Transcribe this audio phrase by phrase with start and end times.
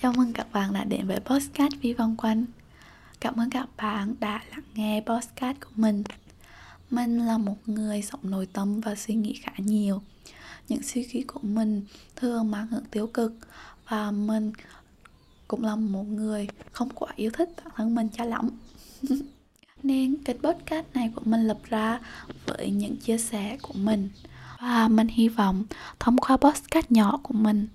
[0.00, 2.44] Chào mừng các bạn đã đến với Postcard Vi Vòng Quanh.
[3.20, 6.02] Cảm ơn các bạn đã lắng nghe postcard của mình.
[6.90, 10.02] Mình là một người sống nội tâm và suy nghĩ khá nhiều.
[10.68, 11.84] Những suy nghĩ của mình
[12.16, 13.32] thường mang hướng tiêu cực
[13.88, 14.52] Và mình
[15.48, 18.50] cũng là một người không quá yêu thích bản thân mình cho lắm.
[19.82, 22.00] Nên kênh podcast này của mình lập ra
[22.46, 24.08] với những chia sẻ của mình.
[24.60, 25.64] Và mình hy vọng
[26.00, 27.68] thông qua podcast nhỏ của mình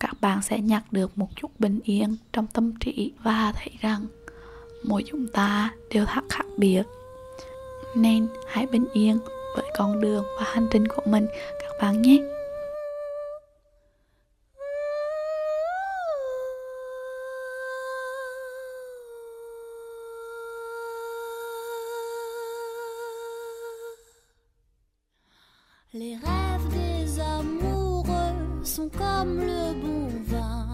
[0.00, 4.06] các bạn sẽ nhặt được một chút bình yên trong tâm trí và thấy rằng
[4.84, 6.82] mỗi chúng ta đều thật khác biệt.
[7.94, 9.18] Nên hãy bình yên
[9.56, 11.26] với con đường và hành trình của mình,
[11.60, 12.18] các bạn nhé.
[25.92, 26.45] Les rêves
[28.76, 30.68] sont comme le bon vin.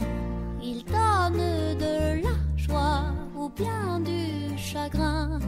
[0.61, 3.05] Ils donnent de la joie
[3.37, 5.39] ou bien du chagrin.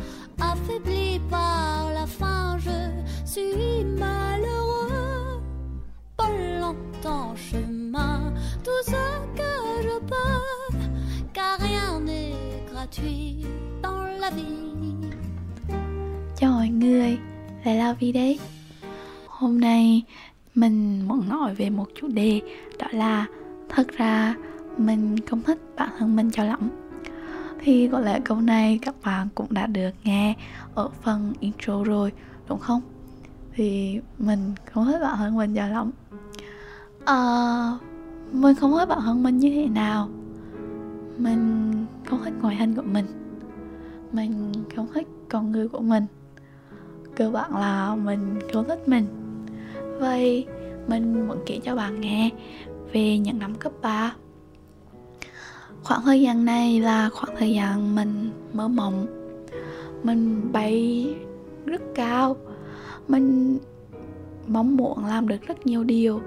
[0.41, 2.79] Affaibli par la faim, je
[3.33, 5.43] suis malheureux.
[6.17, 9.03] Pas longtemps chemin, tout ce
[9.39, 9.55] que
[9.87, 10.77] je peux,
[11.33, 13.47] car rien n'est gratuit
[13.83, 14.63] dans la vie.
[16.41, 17.19] Chào mọi người,
[17.65, 18.39] là Vi đây
[19.29, 20.05] Hôm nay
[20.55, 22.41] mình muốn nói về một chủ đề
[22.79, 23.27] Đó là
[23.69, 24.35] thật ra
[24.77, 26.71] mình không thích bản thân mình cho lắm.
[27.61, 30.35] Thì có lẽ câu này các bạn cũng đã được nghe
[30.75, 32.13] ở phần intro rồi
[32.49, 32.81] đúng không?
[33.55, 35.91] Thì mình không thích bản thân mình cho lắm.
[37.05, 37.79] À,
[38.33, 40.09] Mình không thích bản thân mình như thế nào?
[41.19, 41.73] Mình
[42.07, 43.07] không thích ngoại hình của mình.
[44.13, 46.07] Mình không thích con người của mình.
[47.17, 49.24] Cơ bản là mình không thích mình.
[50.05, 50.47] Vậy
[50.87, 52.31] mình muốn kể cho bạn nghe
[52.93, 54.15] về những năm cấp 3
[55.83, 59.07] Khoảng thời gian này là khoảng thời gian mình mơ mộng.
[60.03, 61.07] Mình bay
[61.67, 62.37] rất cao.
[63.09, 63.59] Mình
[64.47, 66.21] mong muốn làm được rất nhiều điều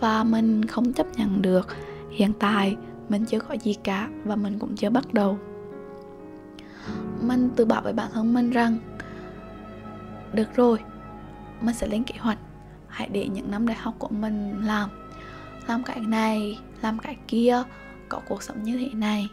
[0.00, 1.66] Và mình không chấp nhận được.
[2.10, 2.76] Hiện tại,
[3.08, 5.38] mình chưa có gì cả Và mình cũng chưa bắt đầu.
[7.20, 8.78] Mình tự bảo với bản thân mình rằng,
[10.32, 10.78] Được rồi,
[11.60, 12.38] Mình sẽ lên kế hoạch
[12.90, 14.90] hãy để những năm đại học của mình làm
[15.68, 17.62] làm cái này, làm cái kia,
[18.08, 19.28] có cuộc sống như thế này.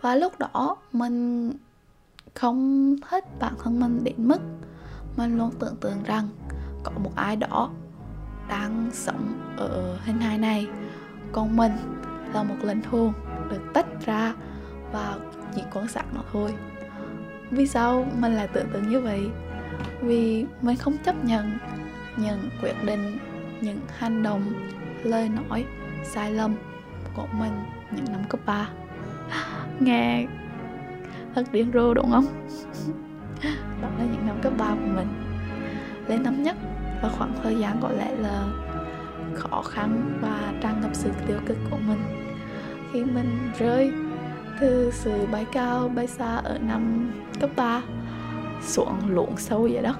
[0.00, 1.52] Và lúc đó mình
[2.34, 4.40] không thích bản thân mình đến mức
[5.16, 6.28] mình luôn tưởng tượng rằng
[6.84, 7.70] có một ai đó
[8.48, 10.66] đang sống ở hình hài này.
[11.32, 11.72] Còn mình
[12.34, 13.12] là một linh hồn
[13.50, 14.34] được tách ra
[14.92, 15.16] và
[15.54, 16.54] chỉ quan sát nó thôi.
[17.50, 19.30] Vì sao mình lại tưởng tượng như vậy?
[20.00, 21.58] Vì mình không chấp nhận
[22.16, 23.18] những quyết định,
[23.60, 24.52] những hành động,
[25.02, 25.64] lời nói,
[26.04, 26.54] sai lầm
[27.14, 27.52] của mình
[27.90, 28.68] những năm cấp 3
[29.80, 30.26] nghe
[31.34, 32.26] thật điên rồ, đúng không?
[33.82, 35.08] Đó là những năm cấp 3 của mình.
[36.08, 36.56] Lên năm nhất
[37.02, 38.46] và khoảng thời gian có lẽ là
[39.34, 42.00] khó khăn và tràn ngập sự tiêu cực của mình.
[42.92, 43.92] Khi mình rơi
[44.60, 47.10] từ sự bay cao, bay xa ở năm
[47.40, 47.82] cấp 3
[48.62, 49.96] xuống lún sâu dưới đất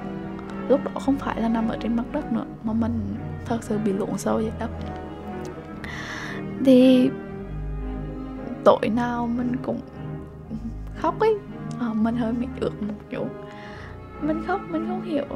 [0.68, 3.78] lúc đó không phải là nằm ở trên mặt đất nữa mà mình thật sự
[3.78, 4.70] bị lộn sâu dưới đất
[6.64, 7.10] thì
[8.64, 9.80] tội nào mình cũng
[10.96, 11.38] khóc ấy.
[11.80, 13.28] À, mình hơi bị ướt một chút.
[14.20, 15.26] Mình khóc mình không hiểu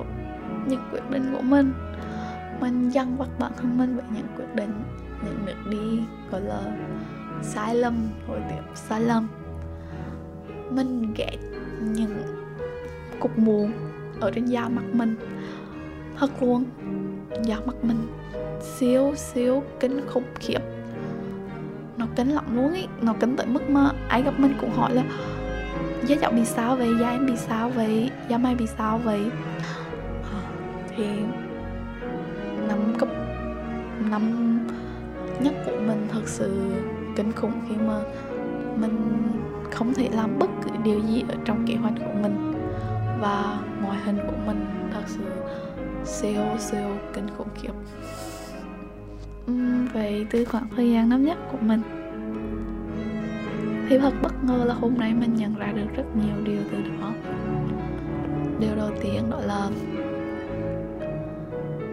[0.67, 1.73] những quyết định của mình.
[2.61, 4.83] Mình dằn vặt bản thân mình với những quyết định
[5.25, 6.61] những nước đi gọi là
[7.43, 9.29] sai lầm hồi tiếp sai lầm.
[10.71, 11.37] Mình ghét
[11.81, 12.17] những
[13.21, 13.73] cục mụn
[14.21, 15.17] ở trên da mặt mình.
[16.17, 16.65] Thật luôn
[17.45, 18.07] da mặt mình
[18.61, 20.59] xíu xíu kinh khủng khiếp.
[21.97, 24.95] Nó kính lắm luôn ý nó kính tới mức mà ai gặp mình cũng hỏi
[24.95, 25.03] là
[26.07, 26.89] da cháu bị sao vậy?
[27.01, 28.11] Da em bị sao vậy?
[28.29, 29.21] Da mày bị sao vậy?
[30.33, 30.41] À,
[30.97, 31.05] thì
[32.69, 33.09] năm cấp
[34.11, 34.57] năm
[35.41, 36.73] nhất của mình thật sự
[37.17, 38.01] kinh khủng khi mà
[38.77, 38.97] mình
[39.71, 42.55] không thể làm bất cứ điều gì ở trong kế hoạch của mình.
[43.21, 43.59] Và
[43.91, 45.25] ngoại hình của mình thật sự
[46.05, 47.73] siêu siêu kinh khủng khiếp.
[49.51, 51.83] Uhm, vậy từ khoảng thời gian năm nhất của mình
[53.89, 56.79] thì thật bất ngờ là hôm nay mình nhận ra được rất nhiều điều từ
[57.01, 57.13] đó.
[58.61, 59.69] Điều đầu tiên đó là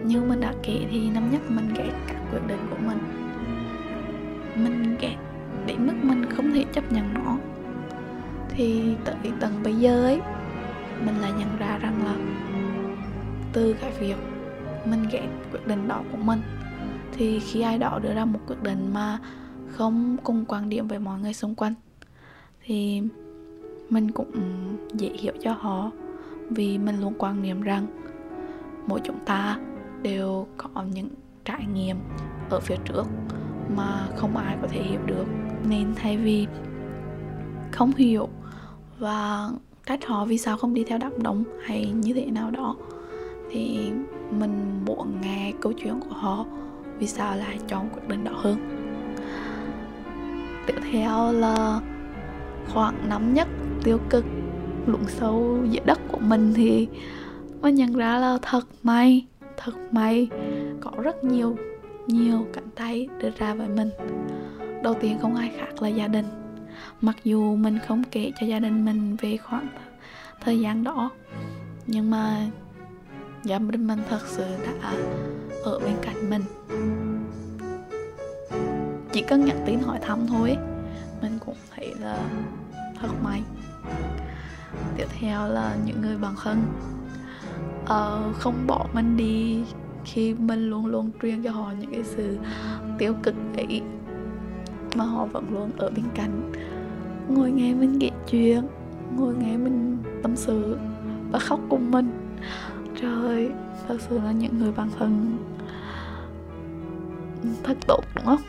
[0.04, 2.98] như mình đã kể thì năm nhất mình ghét các quyết định của mình.
[4.54, 5.16] Mình ghét
[5.66, 7.36] đến mức mình không thể chấp nhận nó.
[8.48, 10.20] Thì tới tận bây giờ ấy
[11.04, 12.16] mình lại nhận ra rằng là
[13.52, 14.16] từ cái việc
[14.84, 16.40] mình ghét quyết định đó của mình,
[17.12, 19.18] thì khi ai đó đưa ra một quyết định mà
[19.68, 21.74] không cùng quan điểm với mọi người xung quanh,
[22.64, 23.02] thì
[23.90, 24.30] mình cũng
[24.94, 25.90] dễ hiểu cho họ
[26.50, 27.86] vì mình luôn quan niệm rằng
[28.86, 29.58] mỗi chúng ta
[30.02, 31.08] đều có những
[31.44, 31.96] trải nghiệm
[32.50, 33.06] ở phía trước
[33.76, 35.24] mà không ai có thể hiểu được.
[35.68, 36.46] Nên thay vì
[37.72, 38.28] không hiểu
[38.98, 39.50] và
[39.88, 42.76] trách họ vì sao không đi theo đám đông hay như thế nào đó.
[43.50, 43.90] Thì
[44.30, 46.46] mình muốn nghe câu chuyện của họ,
[46.98, 48.56] vì sao lại chọn quyết định đó hơn.
[50.66, 51.80] Tiếp theo là
[52.72, 53.48] khoảng năm nhất,
[53.84, 54.24] tiêu cực
[54.86, 56.88] lụng sâu dưới đất của mình thì
[57.62, 59.26] mình nhận ra là thật may
[59.56, 60.28] thật may,
[60.80, 61.56] có rất nhiều
[62.06, 63.90] nhiều cánh tay đưa ra với mình.
[64.82, 66.24] Đầu tiên không ai khác là gia đình
[67.00, 69.68] mặc dù mình không kể cho gia đình mình về khoảng
[70.40, 71.10] thời gian đó
[71.86, 72.46] nhưng mà
[73.44, 74.92] gia đình mình thật sự đã
[75.64, 76.42] ở bên cạnh mình.
[79.12, 80.56] Chỉ cần nhận tin hỏi thăm thôi
[81.22, 82.18] mình cũng thấy là
[83.00, 83.42] thật may.
[84.96, 86.62] Tiếp theo là những người bạn thân.
[87.82, 89.62] Uh, không bỏ mình đi
[90.04, 92.38] khi mình luôn luôn truyền cho họ những cái sự
[92.98, 93.82] tiêu cực ấy
[94.94, 96.52] mà họ vẫn luôn ở bên cạnh.
[97.28, 98.66] Ngồi nghe mình kể chuyện,
[99.16, 100.78] ngồi nghe mình tâm sự
[101.30, 102.10] và khóc cùng mình.
[103.02, 103.50] Trời
[103.88, 105.36] thật sự là những người bạn thân
[107.62, 108.40] thật tốt, đúng không?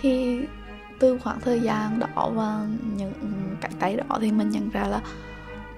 [0.00, 0.40] Thì
[0.98, 2.66] từ khoảng thời gian đó và
[2.96, 3.12] những
[3.60, 5.00] cái tay đó thì mình nhận ra là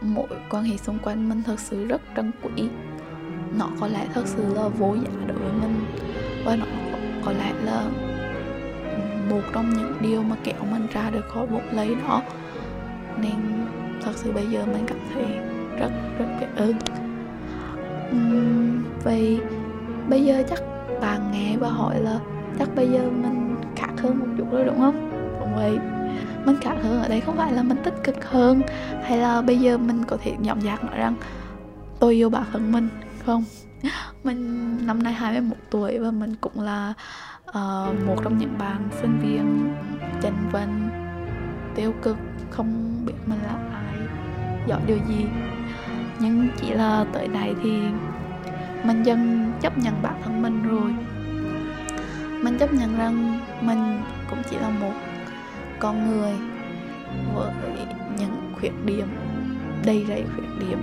[0.01, 2.69] mỗi quan hệ xung quanh mình thật sự rất trân quý.
[3.59, 5.85] Nó có lẽ thật sự là vô giá đối với mình
[6.45, 6.65] và nó
[7.25, 7.91] có lẽ là
[9.31, 12.23] một trong những điều mà kéo mình ra được khỏi vũng lấy đó.
[13.23, 13.67] Nên
[14.03, 15.25] thật sự bây giờ mình cảm thấy
[15.79, 16.75] rất rất biết ơn.
[18.11, 19.41] Uhm, vậy
[20.09, 20.63] bây giờ chắc
[21.01, 22.21] bạn nghe và hỏi là
[22.59, 25.11] chắc bây giờ mình khác hơn một chút rồi đúng không?
[25.41, 25.79] Đúng vậy.
[26.45, 28.63] Mình khác hơn ở đây không phải là mình tích cực hơn
[29.03, 31.15] hay là bây giờ mình có thể nhõm dạc nói rằng
[32.01, 32.89] tôi yêu bản thân mình
[33.27, 33.45] không?
[34.25, 36.95] Mình năm nay 21 tuổi và mình cũng là
[37.49, 39.75] uh, một trong những bạn sinh viên
[40.23, 40.91] chanh vân
[41.75, 42.17] tiêu cực
[42.51, 43.97] không biết mình là ai
[44.67, 45.27] giỏi điều gì.
[46.21, 47.81] Nhưng chỉ là tới đây thì
[48.85, 50.95] mình dần chấp nhận bản thân mình rồi.
[52.43, 54.93] Mình chấp nhận rằng mình cũng chỉ là một
[55.79, 56.33] con người
[57.35, 57.53] với
[58.19, 59.07] những khuyết điểm
[59.85, 60.79] đầy rẫy khuyết điểm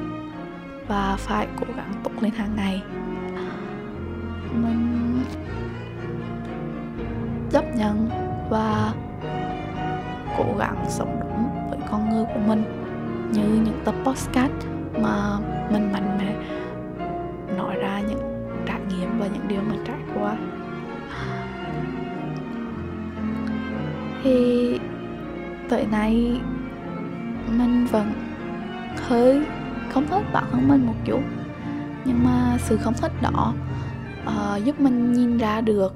[0.88, 2.84] và phải cố gắng tốt lên hàng ngày.
[4.54, 5.20] Mình
[7.54, 8.10] chấp nhận
[8.50, 8.94] và
[10.38, 12.64] cố gắng sống đúng với con người của mình.
[13.32, 14.52] Như những tập podcast
[15.02, 15.40] mà
[15.72, 16.36] mình mạnh mẽ
[17.58, 20.36] nói ra những trải nghiệm và những điều mình trải qua.
[24.24, 24.80] Thì
[25.70, 26.42] tới nay
[27.58, 28.12] mình vẫn
[29.08, 29.46] hơi
[29.90, 31.22] không thích bản thân mình một chút.
[32.06, 33.54] Nhưng mà sự không thích đó
[34.28, 35.94] uh, giúp mình nhìn ra được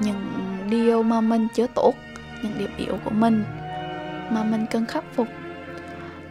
[0.00, 1.94] những điều mà mình chưa tốt,
[2.42, 3.44] những điểm yếu của mình
[4.30, 5.28] mà mình cần khắc phục.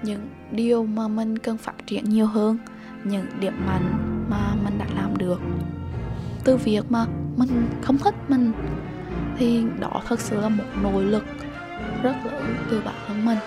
[0.01, 2.57] Những điều mà mình cần phát triển nhiều hơn,
[3.03, 3.97] những điểm mạnh
[4.29, 5.41] mà mình đã làm được.
[6.43, 7.05] Từ việc mà
[7.35, 8.51] mình không thích mình
[9.37, 11.23] thì đó thật sự là một nỗ lực
[12.03, 13.37] rất lớn từ bản thân mình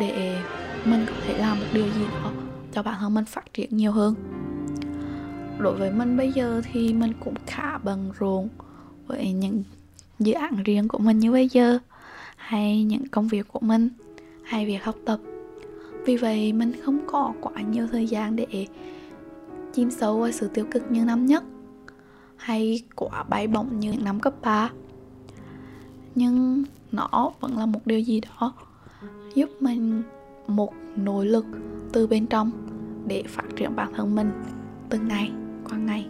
[0.00, 0.36] để
[0.84, 2.30] mình có thể làm một điều gì đó
[2.72, 4.14] cho bản thân mình phát triển nhiều hơn.
[5.58, 8.48] Đối với mình bây giờ thì mình cũng khá bận rộn
[9.06, 9.62] với những
[10.20, 11.78] dự án riêng của mình như bây giờ.
[12.36, 13.88] Hay những công việc của mình.
[14.42, 15.20] Hay việc học tập.
[16.06, 18.66] Vì vậy mình không có quá nhiều thời gian để
[19.72, 21.44] chìm sâu vào sự tiêu cực như năm nhất.
[22.36, 24.70] Hay quá bay bổng như năm cấp 3
[26.14, 28.52] nhưng nó vẫn là một điều gì đó
[29.34, 30.02] giúp mình
[30.46, 31.46] một nỗ lực
[31.92, 32.50] từ bên trong
[33.06, 34.30] để phát triển bản thân mình
[34.88, 35.32] từng ngày
[35.64, 36.08] qua ngày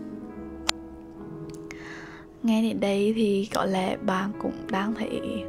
[2.42, 5.44] nghe đến đây thì có lẽ bạn cũng đang thấy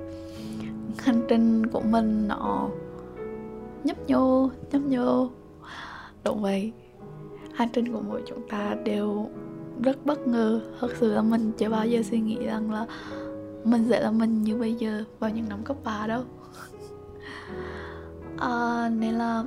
[0.97, 2.69] hành trình của mình nó
[3.83, 5.29] nhấp nhô nhấp nhô.
[6.25, 6.71] Đúng vậy
[7.53, 9.29] hành trình của mỗi chúng ta đều
[9.83, 10.61] rất bất ngờ.
[10.79, 12.85] Thật sự là mình chưa bao giờ suy nghĩ rằng là
[13.63, 16.23] mình sẽ là mình như bây giờ vào những năm cấp 3 đâu.
[18.37, 19.43] À, nên là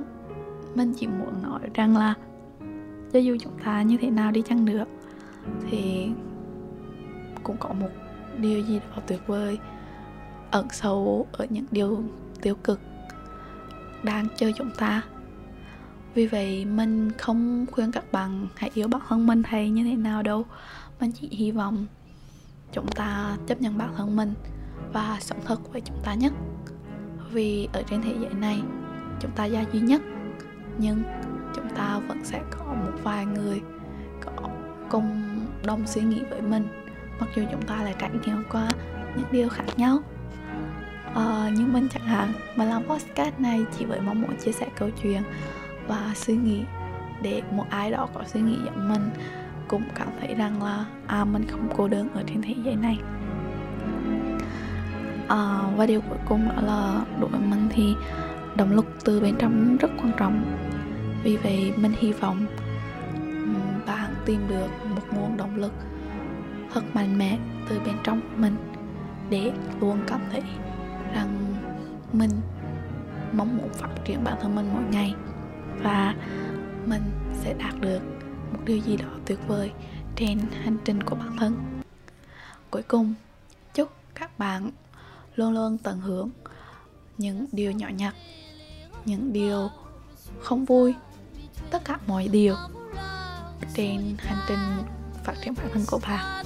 [0.75, 2.13] mình chỉ muốn nói rằng là
[3.13, 4.85] cho dù chúng ta như thế nào đi chăng nữa
[5.69, 6.07] thì
[7.45, 7.89] cũng có một
[8.37, 9.59] điều gì đó tuyệt vời
[10.51, 12.03] ẩn sâu ở những điều
[12.41, 12.79] tiêu cực
[14.03, 15.01] đang chơi chúng ta.
[16.13, 19.95] Vì vậy, mình không khuyên các bạn hãy yêu bản thân mình hay như thế
[19.95, 20.45] nào đâu.
[20.99, 21.85] Mình chỉ hy vọng
[22.71, 24.33] chúng ta chấp nhận bản thân mình
[24.93, 26.33] và sống thật với chúng ta nhất.
[27.31, 28.61] Vì ở trên thế giới này,
[29.19, 30.01] chúng ta là duy nhất,
[30.77, 31.03] nhưng
[31.55, 33.61] chúng ta vẫn sẽ có một vài người
[34.25, 34.49] có
[34.89, 36.67] cùng đồng suy nghĩ với mình
[37.19, 38.71] mặc dù chúng ta lại trải nghiệm qua
[39.15, 39.99] những điều khác nhau.
[41.15, 44.67] À, nhưng mình chẳng hạn mà làm podcast này chỉ với mong muốn chia sẻ
[44.75, 45.21] câu chuyện
[45.87, 46.63] và suy nghĩ
[47.21, 49.09] để một ai đó có suy nghĩ giống mình
[49.67, 52.99] cũng cảm thấy rằng là à mình không cô đơn ở trên thế giới này.
[55.27, 57.95] À, và điều cuối cùng đó là đối với mình thì
[58.55, 60.43] động lực từ bên trong rất quan trọng.
[61.23, 62.45] Vì vậy mình hy vọng
[63.87, 65.73] bạn tìm được một nguồn động lực
[66.75, 67.37] thật mạnh mẽ
[67.69, 68.55] từ bên trong mình
[69.29, 70.41] để luôn cảm thấy
[71.13, 71.55] rằng
[72.13, 72.31] mình
[73.33, 75.15] mong muốn phát triển bản thân mình mỗi ngày
[75.83, 76.15] và
[76.85, 77.01] mình
[77.33, 77.99] sẽ đạt được
[78.53, 79.71] một điều gì đó tuyệt vời
[80.15, 81.55] trên hành trình của bản thân.
[82.69, 83.13] Cuối cùng,
[83.73, 84.71] chúc các bạn
[85.35, 86.29] luôn luôn tận hưởng
[87.17, 88.15] những điều nhỏ nhặt,
[89.05, 89.69] những điều
[90.39, 90.95] không vui,
[91.71, 92.55] tất cả mọi điều
[93.73, 94.59] trên hành trình
[95.23, 96.44] phát triển bản thân của bạn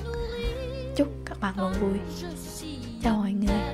[1.42, 2.00] mặt luôn vui.
[3.04, 3.69] Chào mọi người.